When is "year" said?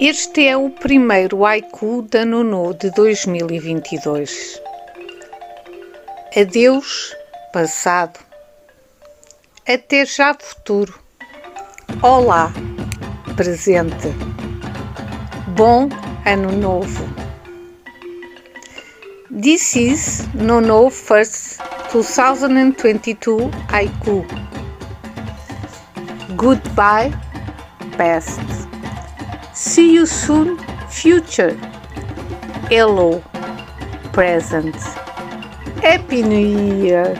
36.82-37.12